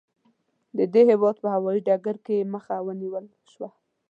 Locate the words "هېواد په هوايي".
1.11-1.79